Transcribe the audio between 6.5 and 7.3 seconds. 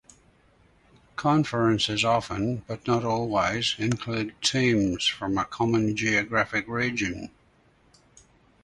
region.